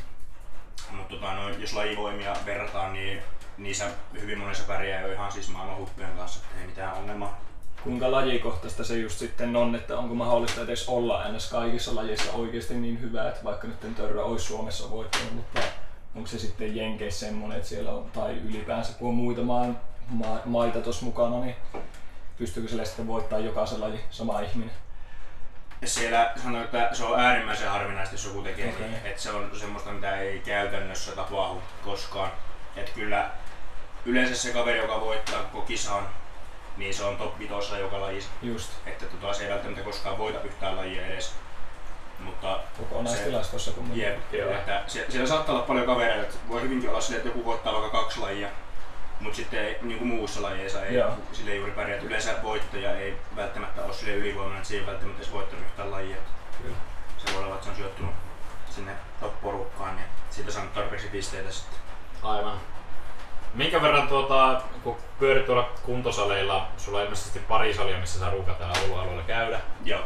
Mutta 0.92 1.16
tota, 1.16 1.34
no, 1.34 1.50
jos 1.50 1.74
lajivoimia 1.74 2.34
verrataan, 2.46 2.94
niin 2.94 3.22
niissä 3.58 3.86
hyvin 4.22 4.40
monessa 4.40 4.64
pärjää 4.68 5.02
jo 5.02 5.14
ihan 5.14 5.32
siis 5.32 5.50
maailman 5.50 5.78
huippujen 5.78 6.18
kanssa, 6.18 6.40
ei 6.62 6.68
mitään 6.68 6.94
ongelmaa. 6.94 7.42
Kuinka 7.84 8.12
lajikohtaista 8.12 8.84
se 8.84 8.98
just 8.98 9.20
sitten 9.20 9.56
on, 9.56 9.76
että 9.76 9.98
onko 9.98 10.16
mahdollista 10.16 10.62
edes 10.62 10.90
olla 10.90 11.32
ns. 11.32 11.50
kaikissa 11.50 11.96
lajeissa 11.96 12.32
oikeasti 12.32 12.74
niin 12.74 13.02
hyvä, 13.02 13.30
että 13.30 13.44
vaikka 13.44 13.68
nyt 13.68 13.96
Törrö 13.96 14.24
olisi 14.24 14.46
Suomessa 14.46 14.92
voittanut, 14.92 15.34
mutta 15.34 15.60
onko 16.16 16.28
se 16.30 16.40
sitten 16.40 16.76
Jenkeissä 16.76 17.26
semmonen, 17.26 17.58
että 17.58 17.70
siellä 17.70 17.92
on, 17.92 18.12
tai 18.12 18.38
ylipäänsä 18.38 18.94
kun 18.94 19.10
on 19.10 19.16
muita 19.16 19.42
maan, 19.42 19.80
ma, 20.10 20.40
maita 20.46 20.82
tuossa 20.82 21.06
mukana, 21.06 21.40
niin 21.40 21.56
pystyykö 22.38 22.70
sille 22.70 22.86
sitten 22.86 23.08
voittaa 23.08 23.40
jokaisen 23.40 23.82
laji 23.82 24.00
sama 24.10 24.40
ihminen? 24.40 24.76
Siellä 25.86 26.34
sanoin, 26.44 26.64
että 26.64 26.90
se 26.94 27.04
on 27.04 27.20
äärimmäisen 27.20 27.70
harvinaista, 27.70 28.16
jos 28.16 28.26
joku 28.26 28.42
tekee 28.42 28.70
Okei. 28.70 28.88
niin. 28.88 29.02
Että 29.06 29.22
se 29.22 29.32
on 29.32 29.52
semmoista, 29.60 29.92
mitä 29.92 30.18
ei 30.18 30.40
käytännössä 30.40 31.12
tapahdu 31.12 31.62
koskaan. 31.84 32.32
Että 32.76 32.92
kyllä 32.92 33.32
yleensä 34.06 34.36
se 34.36 34.54
kaveri, 34.54 34.78
joka 34.80 35.02
voittaa 35.02 35.44
koko 35.44 35.66
kisan, 35.66 36.08
niin 36.78 36.94
se 36.94 37.04
on 37.04 37.18
top 37.18 37.40
5 37.40 37.54
joka 37.80 38.02
lajissa. 38.02 38.30
Just 38.42 38.72
Että 38.86 39.06
tota, 39.06 39.34
se 39.34 39.44
ei 39.44 39.50
välttämättä 39.50 39.84
koskaan 39.84 40.18
voita 40.18 40.42
yhtään 40.42 40.76
lajia 40.76 41.06
edes. 41.06 41.36
Mutta 42.24 42.60
kokonaistilastossa 42.78 43.72
kun 43.72 43.98
jep, 43.98 44.34
Joo. 44.34 44.52
että 44.52 44.84
siellä, 44.88 45.12
siellä, 45.12 45.28
saattaa 45.28 45.56
olla 45.56 45.66
paljon 45.66 45.86
kavereita, 45.86 46.24
että 46.24 46.36
voi 46.50 46.62
hyvinkin 46.62 46.90
olla 46.90 47.02
silleen, 47.02 47.18
että 47.28 47.30
joku 47.30 47.50
voittaa 47.50 47.74
vaikka 47.74 48.02
kaksi 48.02 48.20
lajia. 48.20 48.48
Mutta 49.20 49.36
sitten 49.36 49.66
ei, 49.66 49.78
niin 49.82 49.98
kuin 49.98 50.08
muussa 50.08 50.42
lajeissa 50.42 50.86
ei 50.86 50.96
Joo. 50.96 51.12
sille 51.34 51.56
juuri 51.56 51.72
pärjää. 51.72 51.96
että 51.96 52.08
Yleensä 52.08 52.36
voittaja 52.44 52.98
ei 52.98 53.18
välttämättä 53.36 53.84
ole 53.84 53.94
sille 53.94 54.14
ylivoimainen, 54.14 54.58
että 54.58 54.70
se 54.70 54.76
ei 54.76 54.86
välttämättä 54.86 55.22
edes 55.22 55.34
voittanut 55.34 55.66
yhtään 55.66 55.92
lajia. 55.92 56.18
Kyllä. 56.62 56.76
Se 57.18 57.34
voi 57.34 57.44
olla, 57.44 57.54
että 57.56 57.66
se 57.66 57.70
on 57.70 57.76
sijoittunut 57.76 58.14
sinne 58.70 58.92
top-porukkaan, 59.20 59.96
niin 59.96 60.08
siitä 60.30 60.52
saanut 60.52 60.74
tarpeeksi 60.74 61.08
pisteitä 61.08 61.52
sitten. 61.52 61.80
Aivan. 62.24 62.60
Minkä 63.54 63.82
verran 63.82 64.08
tuota, 64.08 64.62
kun 64.84 64.98
pyörit 65.20 65.46
tuolla 65.46 65.70
kuntosaleilla, 65.84 66.68
sulla 66.78 66.98
on 66.98 67.04
ilmeisesti 67.04 67.40
pari 67.40 67.74
salia, 67.74 67.98
missä 67.98 68.20
saa 68.20 68.30
ruukata 68.30 68.66
alueella 68.68 69.22
käydä, 69.22 69.60
Joo. 69.86 70.02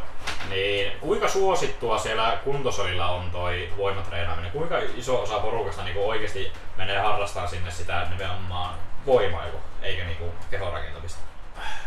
niin 0.48 0.92
kuinka 1.00 1.28
suosittua 1.28 1.98
siellä 1.98 2.38
kuntosalilla 2.44 3.08
on 3.08 3.30
toi 3.30 3.68
voimatreenaaminen? 3.76 4.50
Kuinka 4.50 4.78
iso 4.78 5.22
osa 5.22 5.38
porukasta 5.38 5.84
niin 5.84 5.96
oikeasti 5.98 6.52
menee 6.76 6.98
harrastamaan 6.98 7.50
sinne 7.50 7.70
sitä 7.70 8.06
nimenomaan 8.10 8.74
voimailu, 9.06 9.56
eikä 9.82 10.04
niin 10.04 10.32
kehorakentamista? 10.50 11.20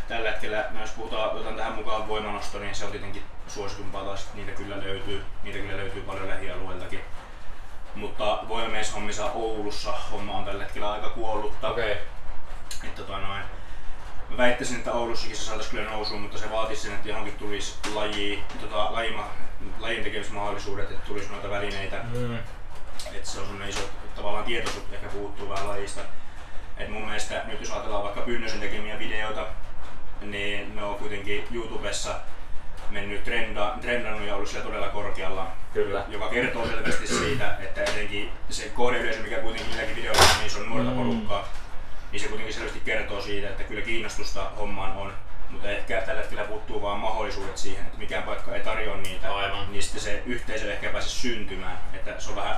Tällä 0.07 0.31
hetkellä, 0.31 0.65
jos 0.81 0.91
puhutaan, 0.91 1.29
otan 1.29 1.55
tähän 1.55 1.73
mukaan 1.73 2.07
voimanosto, 2.07 2.59
niin 2.59 2.75
se 2.75 2.85
on 2.85 2.91
tietenkin 2.91 3.23
suositumpaa 3.47 4.03
taas, 4.03 4.29
niitä 4.33 4.51
kyllä 4.51 4.75
löytyy, 4.83 5.23
niitä 5.43 5.59
kyllä 5.59 5.77
löytyy 5.77 6.01
paljon 6.01 6.29
lähialueiltakin. 6.29 7.01
Mutta 7.95 8.39
voimamieshommissa 8.47 9.31
Oulussa 9.31 9.93
homma 10.11 10.33
on 10.33 10.45
tällä 10.45 10.63
hetkellä 10.63 10.91
aika 10.91 11.09
kuollutta. 11.09 11.69
Okei. 11.69 11.91
Okay. 11.91 12.03
Että 12.83 13.01
tota 13.01 13.19
noin, 13.19 13.43
mä 14.29 14.37
väittäisin, 14.37 14.77
että 14.77 14.91
Oulussakin 14.91 15.35
se 15.35 15.43
saataisiin 15.43 15.77
kyllä 15.77 15.91
nousuun, 15.91 16.21
mutta 16.21 16.37
se 16.37 16.51
vaatisi 16.51 16.81
sen, 16.81 16.93
että 16.93 17.09
johonkin 17.09 17.37
tulisi 17.37 17.75
laji, 17.93 18.43
tota, 18.61 18.93
lajima, 18.93 19.27
lajin 19.79 20.03
tekemismahdollisuudet, 20.03 20.91
että 20.91 21.07
tulisi 21.07 21.29
noita 21.29 21.49
välineitä. 21.49 21.97
Mm. 22.13 22.37
Että 23.13 23.29
se 23.29 23.39
on 23.39 23.45
semmoinen 23.45 23.69
iso 23.69 23.81
tavallaan 24.15 24.45
tietoisuus 24.45 24.85
ehkä 24.91 25.07
puuttuu 25.07 25.49
vähän 25.49 25.67
lajista. 25.67 26.01
Et 26.77 26.89
mun 26.89 27.05
mielestä 27.05 27.43
nyt 27.45 27.59
jos 27.59 27.71
ajatellaan 27.71 28.03
vaikka 28.03 28.21
Pynnösen 28.21 28.59
tekemiä 28.59 28.99
videoita, 28.99 29.47
niin 30.21 30.75
ne 30.75 30.83
on 30.83 30.95
kuitenkin 30.95 31.47
YouTubessa 31.51 32.15
mennyt 32.91 33.23
trenda, 33.23 33.73
trendannut 33.81 34.27
ja 34.27 34.35
ollut 34.35 34.49
siellä 34.49 34.67
todella 34.67 34.89
korkealla. 34.89 35.47
Kyllä. 35.73 36.05
Joka 36.07 36.29
kertoo 36.29 36.67
selvästi 36.67 37.07
siitä, 37.07 37.57
että 37.59 37.83
etenkin 37.83 38.29
se 38.49 38.69
kohdeyleisö, 38.69 39.21
mikä 39.21 39.35
kuitenkin 39.37 39.69
niilläkin 39.71 39.95
videoilla 39.95 40.23
on, 40.23 40.39
niin 40.39 40.49
se 40.49 40.59
on 40.59 40.69
nuorta 40.69 40.89
Mm. 40.89 40.95
porukkaa, 40.97 41.47
niin 42.11 42.19
se 42.19 42.27
kuitenkin 42.27 42.53
selvästi 42.53 42.79
kertoo 42.85 43.21
siitä, 43.21 43.49
että 43.49 43.63
kyllä 43.63 43.81
kiinnostusta 43.81 44.49
hommaan 44.57 44.97
on, 44.97 45.13
mutta 45.49 45.69
ehkä 45.69 46.01
tällä 46.01 46.21
hetkellä 46.21 46.43
puuttuu 46.43 46.81
vaan 46.81 46.99
mahdollisuudet 46.99 47.57
siihen, 47.57 47.85
että 47.85 47.97
mikään 47.97 48.23
paikka 48.23 48.55
ei 48.55 48.63
tarjoa 48.63 48.97
niitä, 48.97 49.35
Aivan. 49.35 49.71
niin 49.71 49.83
sitten 49.83 50.01
se 50.01 50.23
yhteisö 50.25 50.73
ehkä 50.73 50.89
pääse 50.89 51.09
syntymään. 51.09 51.77
Että 51.93 52.13
se 52.17 52.29
on 52.29 52.35
vähän, 52.35 52.55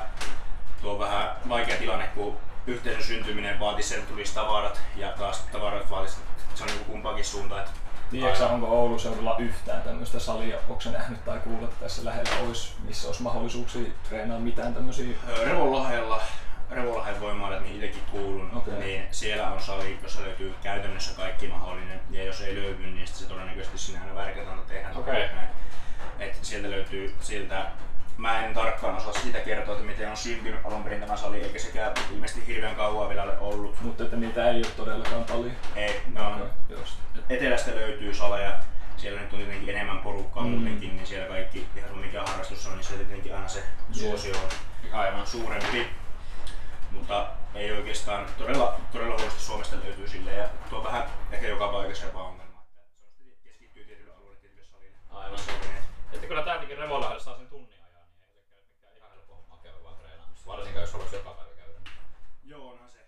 tuo 0.82 0.94
on 0.94 1.00
vähän 1.00 1.32
vaikea 1.50 1.78
tilanne, 1.78 2.08
kun 2.08 2.38
yhteisön 2.68 3.04
syntyminen 3.04 3.60
vaatisi 3.60 3.90
sen, 3.90 4.00
että 4.00 4.10
tulisi 4.12 4.34
tavarat 4.36 4.82
ja 4.96 5.10
taas 5.12 5.46
tavarat 5.52 5.90
vaatisi, 5.90 6.18
se 6.56 6.64
on 6.64 6.70
niin 6.70 6.86
kumpaankin 6.86 7.26
suuntaan. 7.26 7.62
Että 7.64 7.74
Tiedätkö 8.14 8.46
onko 8.46 8.68
Oulun 8.68 9.00
seudulla 9.00 9.36
yhtään 9.40 9.82
tämmöistä 9.82 10.20
salia? 10.20 10.58
Onko 10.70 10.84
nähnyt 10.92 11.26
tai 11.26 11.40
kuullut, 11.40 11.64
että 11.64 11.84
tässä 11.84 12.06
lähellä 12.06 12.30
olisi, 12.46 12.74
missä 12.88 13.08
olisi 13.08 13.24
mahdollisuuksia 13.24 13.92
treenaa 14.10 14.40
mitään 14.40 14.74
tämmöisiä? 14.74 15.16
Ö, 15.30 15.46
Revonlahdella, 15.46 16.22
Revonlahden 16.72 17.22
voimaalle, 17.22 17.60
mihin 17.60 17.76
itsekin 17.76 18.04
kuulun, 18.12 18.52
Okei. 18.56 18.74
niin 18.80 19.04
siellä 19.12 19.52
on 19.52 19.62
sali, 19.62 20.00
jossa 20.04 20.22
löytyy 20.22 20.54
käytännössä 20.64 21.16
kaikki 21.16 21.48
mahdollinen. 21.48 22.00
Ja 22.12 22.24
jos 22.24 22.42
ei 22.42 22.56
löydy, 22.56 22.88
niin 22.88 23.08
se 23.08 23.28
todennäköisesti 23.28 23.78
sinne 23.78 24.00
aina 24.00 24.16
värkätään 24.16 24.60
tehdään. 24.68 24.96
Näin. 25.36 25.50
Et 26.20 26.38
sieltä 26.42 26.72
löytyy 26.72 27.16
siltä, 27.22 27.72
mä 28.18 28.46
en 28.46 28.54
tarkkaan 28.54 28.96
osaa 28.96 29.14
sitä 29.14 29.40
kertoa, 29.40 29.74
että 29.76 29.86
miten 29.88 30.10
on 30.10 30.18
syntynyt 30.18 30.66
alun 30.66 30.84
perin 30.84 31.00
tämä 31.02 31.18
sali, 31.18 31.42
eikä 31.44 31.60
sekään 31.60 31.94
ilmeisesti 32.12 32.48
hirveän 32.48 32.76
kauan 32.76 33.10
vielä 33.10 33.24
ole 33.24 33.38
ollut. 33.40 33.82
Mutta 33.82 34.04
että 34.04 34.16
niitä 34.16 34.50
ei 34.50 34.58
ole 34.58 34.66
todellakaan 34.78 35.24
paljon. 35.24 35.52
Ei, 35.76 36.02
on, 36.20 36.34
Okei, 36.34 36.48
just. 36.78 36.98
etelästä 37.30 37.72
löytyy 37.76 38.14
saleja, 38.14 38.60
siellä 38.98 39.22
nyt 39.22 39.34
on 39.34 39.40
tietenkin 39.40 39.70
enemmän 39.70 40.00
porukkaa 40.00 40.44
Mm. 40.44 40.50
muutenkin, 40.50 40.96
niin 40.96 41.08
siellä 41.08 41.28
kaikki, 41.28 41.68
ihan 41.78 41.90
sun 41.90 42.00
mikä 42.00 42.24
harrastus 42.24 42.68
on, 42.68 42.74
niin 42.76 42.84
siellä 42.84 43.04
tietenkin 43.06 43.36
aina 43.36 43.48
se 43.48 43.64
suosio 43.92 44.34
on 44.36 44.50
Aivan. 45.00 45.28
suurempi. 45.28 45.88
Mutta 46.92 47.28
ei 47.56 47.72
oikeastaan, 47.72 48.26
todella, 48.38 48.80
todella 48.92 49.16
huonosti 49.18 49.42
Suomesta 49.42 49.76
löytyy 49.84 50.08
silleen, 50.08 50.38
ja 50.38 50.50
tuo 50.70 50.78
on 50.80 50.86
vähän 50.86 51.04
ehkä 51.32 51.48
joka 51.48 51.68
paikassa 51.68 52.06
jopa 52.06 52.24
ongelma, 52.24 52.64
se 52.76 52.80
on 52.82 52.86
sitten 53.10 53.38
keskittyy 53.44 53.86
tietylle 53.86 54.14
alueelle, 54.14 54.40
tietylle 54.42 54.66
salille. 54.72 54.98
Aivan. 55.12 55.40
Että 56.14 56.28
kyllä 56.28 56.44
täältäkin 56.44 56.78
Revonlahdella 56.78 57.24
saa 57.24 57.38
sen 57.38 57.48
tunnin 57.48 57.80
ajan, 57.80 58.08
niin 58.20 58.28
ei 58.28 58.34
sekään 58.36 58.64
mikään 58.76 58.98
ihan 58.98 59.10
helppo 59.12 59.36
homma 59.36 59.58
käydä 59.64 59.84
vaan 59.84 59.96
treenaamassa. 59.96 60.48
Varsinkaan 60.48 60.82
jos 60.82 60.94
haluaisi 60.94 61.16
joka 61.16 61.30
päivä 61.30 61.52
käydä. 61.56 61.80
Joo, 62.44 62.72
onhan 62.72 62.90
se. 62.90 63.00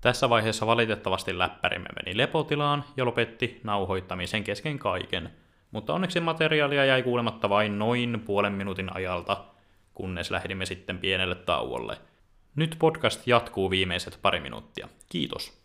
Tässä 0.00 0.28
vaiheessa 0.28 0.66
valitettavasti 0.66 1.38
läppärimme 1.38 1.88
meni 1.96 2.16
lepotilaan 2.16 2.84
ja 2.96 3.04
lopetti 3.04 3.60
nauhoittamisen 3.64 4.44
kesken 4.44 4.78
kaiken. 4.78 5.30
Mutta 5.70 5.94
onneksi 5.94 6.20
materiaalia 6.20 6.84
jäi 6.84 7.02
kuulematta 7.02 7.48
vain 7.48 7.78
noin 7.78 8.20
puolen 8.20 8.52
minuutin 8.52 8.96
ajalta, 8.96 9.44
kunnes 9.94 10.30
lähdimme 10.30 10.66
sitten 10.66 10.98
pienelle 10.98 11.34
tauolle. 11.34 11.98
Nyt 12.56 12.76
podcast 12.78 13.26
jatkuu 13.26 13.70
viimeiset 13.70 14.18
pari 14.22 14.40
minuuttia. 14.40 14.88
Kiitos. 15.08 15.58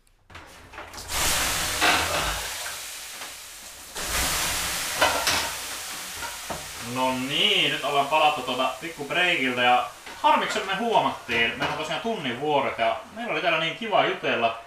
No 6.96 7.14
niin, 7.28 7.72
nyt 7.72 7.84
ollaan 7.84 8.08
palattu 8.08 8.42
tuota 8.42 8.70
pikku 8.82 9.06
breikiltä 9.06 9.62
ja 9.62 9.90
harmiksen 10.22 10.66
me 10.68 10.76
huomattiin, 10.76 11.50
meillä 11.50 11.72
on 11.72 11.78
tosiaan 11.78 12.02
tunnin 12.02 12.40
vuorot 12.40 12.78
ja 12.78 12.96
meillä 13.16 13.32
oli 13.32 13.42
täällä 13.42 13.60
niin 13.60 13.76
kiva 13.76 14.06
jutella, 14.06 14.58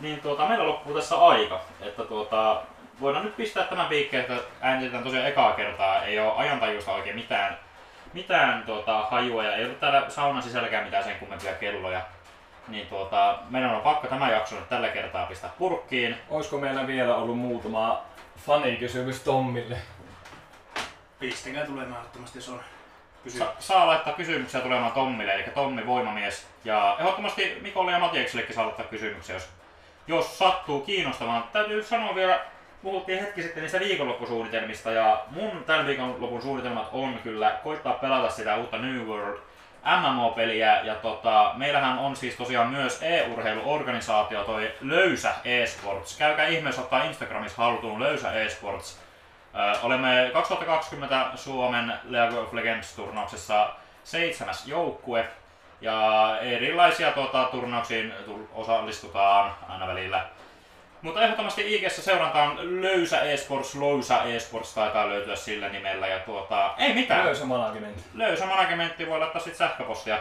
niin 0.00 0.20
tuota, 0.20 0.48
meillä 0.48 0.66
loppuu 0.66 0.94
tässä 0.94 1.16
aika, 1.16 1.60
että 1.80 2.04
tuota, 2.04 2.62
voidaan 3.00 3.24
nyt 3.24 3.36
pistää 3.36 3.64
tämän 3.64 3.86
piikkeen, 3.86 4.20
että 4.20 4.36
äänitetään 4.60 5.04
tosiaan 5.04 5.26
ekaa 5.26 5.52
kertaa, 5.52 6.04
ei 6.04 6.18
ole 6.20 6.32
ajantajuusta 6.36 6.92
oikein 6.92 7.16
mitään, 7.16 7.58
mitään 8.12 8.62
tuota, 8.62 9.06
hajua 9.10 9.44
ja 9.44 9.56
ei 9.56 9.64
ollut 9.64 9.80
täällä 9.80 10.10
saunan 10.10 10.42
sisälläkään 10.42 10.84
mitään 10.84 11.04
sen 11.04 11.18
kummempia 11.18 11.54
kelloja. 11.54 12.00
Niin 12.68 12.86
tuota, 12.86 13.38
meidän 13.50 13.74
on 13.74 13.80
pakko 13.80 14.06
tämä 14.06 14.30
jakso 14.30 14.54
nyt 14.54 14.68
tällä 14.68 14.88
kertaa 14.88 15.26
pistää 15.26 15.50
purkkiin. 15.58 16.16
Olisiko 16.30 16.58
meillä 16.58 16.86
vielä 16.86 17.16
ollut 17.16 17.38
muutama 17.38 18.02
fanikysymys 18.46 19.20
Tommille? 19.20 19.76
Pistäkää 21.18 21.66
tulemaan 21.66 22.00
ehdottomasti, 22.00 22.38
jos 22.38 22.48
on 22.48 22.60
kysy. 23.24 23.38
Sa- 23.38 23.52
saa 23.58 23.86
laittaa 23.86 24.12
kysymyksiä 24.12 24.60
tulemaan 24.60 24.92
Tommille, 24.92 25.34
eli 25.34 25.42
Tommi 25.42 25.86
Voimamies. 25.86 26.46
Ja 26.64 26.96
ehdottomasti 27.00 27.58
Mikolle 27.60 27.92
ja 27.92 27.98
Matiaksellekin 27.98 28.54
saa 28.54 28.64
laittaa 28.64 28.86
kysymyksiä, 28.86 29.36
jos, 29.36 29.48
jos 30.06 30.38
sattuu 30.38 30.80
kiinnostamaan. 30.80 31.44
Täytyy 31.52 31.82
sanoa 31.82 32.14
vielä, 32.14 32.40
puhuttiin 32.82 33.20
hetki 33.20 33.42
sitten 33.42 33.62
niistä 33.62 33.80
viikonloppusuunnitelmista, 33.80 34.90
ja 34.90 35.24
mun 35.30 35.64
tämän 35.66 35.86
viikonlopun 35.86 36.42
suunnitelmat 36.42 36.88
on 36.92 37.18
kyllä 37.22 37.60
koittaa 37.64 37.92
pelata 37.92 38.30
sitä 38.30 38.56
uutta 38.56 38.78
New 38.78 39.06
World 39.06 39.38
MMO-peliä, 39.84 40.80
ja 40.84 40.94
tota, 40.94 41.52
meillähän 41.56 41.98
on 41.98 42.16
siis 42.16 42.36
tosiaan 42.36 42.68
myös 42.68 43.02
e-urheiluorganisaatio, 43.02 44.44
toi 44.44 44.72
Löysä 44.80 45.34
eSports. 45.44 46.16
Käykää 46.16 46.46
ihmeessä 46.46 46.82
ottaa 46.82 47.04
Instagramissa 47.04 47.62
haltuun 47.62 48.00
Löysä 48.00 48.32
eSports. 48.32 49.01
Olemme 49.82 50.30
2020 50.32 51.26
Suomen 51.34 51.92
League 52.08 52.38
of 52.38 52.52
Legends-turnauksessa 52.52 53.68
seitsemäs 54.04 54.66
joukkue. 54.66 55.28
Ja 55.80 56.38
erilaisia 56.40 57.12
tuota, 57.12 57.44
turnauksiin 57.44 58.14
tu- 58.24 58.48
osallistutaan 58.54 59.54
aina 59.68 59.86
välillä. 59.86 60.26
Mutta 61.02 61.22
ehdottomasti 61.22 61.74
ig 61.74 61.90
seurantaan 61.90 62.82
Löysä 62.82 63.20
eSports, 63.20 63.74
Lousä 63.74 64.22
eSports 64.22 64.74
taitaa 64.74 65.08
löytyä 65.08 65.36
sillä 65.36 65.68
nimellä. 65.68 66.06
Ja 66.06 66.18
tuota, 66.18 66.74
ei 66.78 66.94
mitään. 66.94 67.24
Löysä 67.24 67.44
managementti. 67.44 68.02
Löysä 68.14 68.46
managementti 68.46 69.08
voi 69.08 69.18
laittaa 69.18 69.40
sitten 69.42 69.68
sähköpostia. 69.68 70.18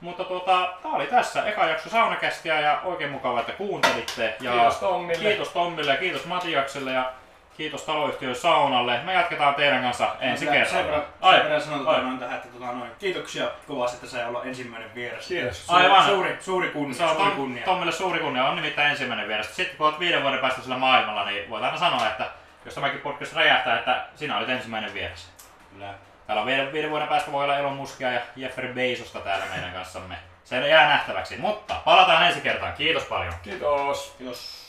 Mutta 0.00 0.24
tuota, 0.24 0.68
tää 0.82 0.92
oli 0.92 1.06
tässä 1.06 1.44
eka 1.44 1.66
jakso 1.66 1.90
saunakästiä 1.90 2.60
ja 2.60 2.80
oikein 2.84 3.10
mukava, 3.10 3.40
että 3.40 3.52
kuuntelitte. 3.52 4.36
Ja 4.40 4.52
Kiitos 4.52 4.76
Tommille. 4.76 5.28
Kiitos 5.28 5.48
Tommille 5.48 5.90
ja 5.90 5.96
kiitos 5.96 6.26
Matiakselle 6.26 6.92
ja 6.92 7.12
kiitos 7.58 7.82
taloyhtiö 7.82 8.34
Saunalle. 8.34 9.00
Me 9.04 9.12
jatketaan 9.12 9.54
teidän 9.54 9.82
kanssa 9.82 10.08
ensi 10.20 10.44
Sen 10.44 10.54
kerralla. 10.54 10.84
verran, 10.86 11.02
Ai, 11.20 11.34
sen 11.36 11.44
verran 11.44 11.70
ai. 11.70 11.94
tota 11.94 12.02
noin 12.02 12.18
tähän, 12.18 12.36
että 12.36 12.48
tota 12.48 12.72
noin, 12.72 12.90
kiitoksia 12.98 13.48
kovasti, 13.66 13.96
että 13.96 14.08
sai 14.08 14.24
olla 14.24 14.44
ensimmäinen 14.44 14.94
vieras. 14.94 15.26
Kiitos. 15.26 15.66
Suuri, 15.66 15.82
Aivan. 15.84 16.04
Suuri, 16.04 16.36
suuri 16.40 16.68
kunnia. 16.68 16.94
Se 16.96 17.04
on 17.04 17.16
suuri 17.16 17.30
kunnia. 17.30 17.64
Tommille 17.64 17.92
suuri 17.92 18.18
kunnia, 18.18 18.44
on 18.44 18.56
nimittäin 18.56 18.90
ensimmäinen 18.90 19.28
vieras. 19.28 19.56
Sitten 19.56 19.76
kun 19.76 19.86
olet 19.86 20.00
viiden 20.00 20.22
vuoden 20.22 20.38
päästä 20.38 20.62
sillä 20.62 20.76
maailmalla, 20.78 21.24
niin 21.24 21.50
voidaan 21.50 21.78
sanoa, 21.78 22.06
että 22.06 22.30
jos 22.64 22.74
tämäkin 22.74 23.00
podcast 23.00 23.32
räjähtää, 23.32 23.78
että 23.78 24.06
sinä 24.14 24.36
olit 24.38 24.48
ensimmäinen 24.48 24.94
vieras. 24.94 25.30
Kyllä. 25.72 25.94
Täällä 26.26 26.40
on 26.40 26.46
viiden, 26.46 26.72
viiden 26.72 26.90
vuoden 26.90 27.08
päästä 27.08 27.32
voi 27.32 27.44
olla 27.44 27.56
Elon 27.58 27.72
Muskia 27.72 28.12
ja 28.12 28.20
Jeffrey 28.36 28.72
Bezosta 28.74 29.20
täällä 29.20 29.44
meidän 29.54 29.72
kanssamme. 29.72 30.14
Se 30.44 30.68
jää 30.68 30.88
nähtäväksi, 30.88 31.36
mutta 31.36 31.74
palataan 31.84 32.26
ensi 32.26 32.40
kertaan. 32.40 32.72
Kiitos 32.72 33.04
paljon. 33.04 33.34
Kiitos. 33.42 34.14
Kiitos. 34.18 34.67